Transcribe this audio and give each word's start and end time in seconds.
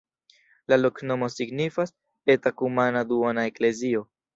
La 0.73 0.79
loknomo 0.83 1.29
signifas: 1.35 1.95
eta-kumana-duona-eklezio. 2.39 4.09